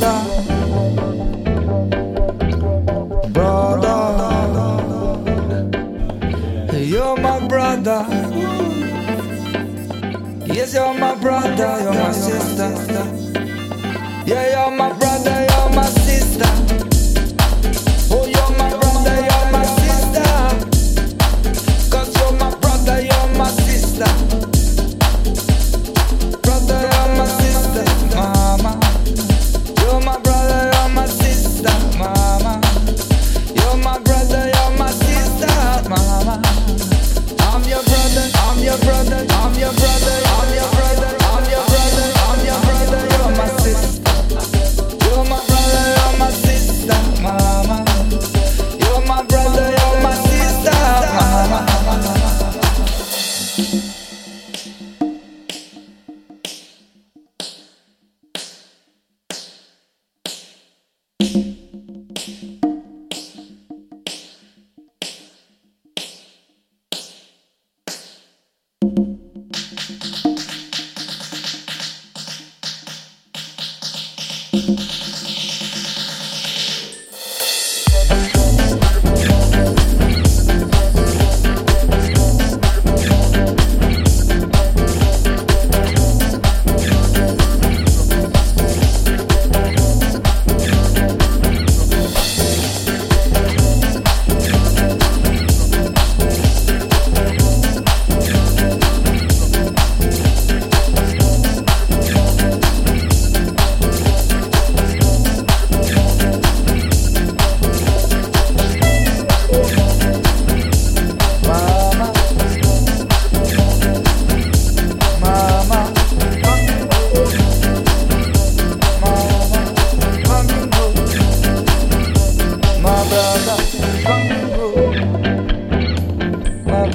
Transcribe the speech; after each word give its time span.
brother. 0.00 0.40
You're 6.78 7.16
my 7.16 7.46
brother. 7.46 8.06
Yes, 10.46 10.74
you're 10.74 10.94
my 10.94 11.14
brother. 11.16 11.78
You're 11.82 11.94
my 11.94 12.12
sister. 12.12 12.70
Yeah, 14.26 14.66
you're 14.66 14.76
my 14.76 14.92
brother. 14.98 15.49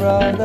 Brother, 0.05 0.44